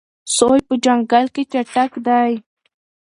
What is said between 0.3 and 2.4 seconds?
سوی په ځنګل کې چټک دی.